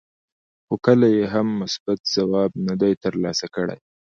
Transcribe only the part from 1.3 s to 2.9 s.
هم مثبت ځواب نه